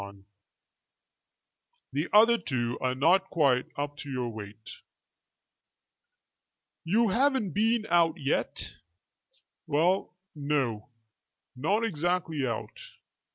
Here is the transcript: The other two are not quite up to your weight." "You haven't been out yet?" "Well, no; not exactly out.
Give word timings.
The 1.93 2.07
other 2.11 2.39
two 2.39 2.79
are 2.81 2.95
not 2.95 3.29
quite 3.29 3.67
up 3.77 3.97
to 3.97 4.09
your 4.09 4.29
weight." 4.29 4.77
"You 6.83 7.09
haven't 7.09 7.51
been 7.51 7.85
out 7.87 8.15
yet?" 8.17 8.77
"Well, 9.67 10.15
no; 10.33 10.89
not 11.55 11.83
exactly 11.85 12.47
out. 12.47 12.79